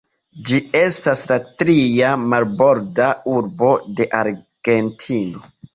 Ĝi 0.45 0.61
estas 0.79 1.21
la 1.33 1.37
tria 1.63 2.15
marborda 2.33 3.13
urbo 3.37 3.73
de 4.01 4.13
Argentino. 4.25 5.51